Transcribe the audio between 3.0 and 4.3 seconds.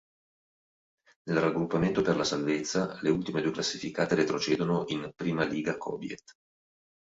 le ultime due classificate